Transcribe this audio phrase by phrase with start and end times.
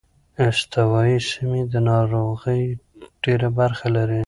[0.47, 2.63] استوايي سیمې د ناروغۍ
[3.23, 4.19] ډېره برخه لري.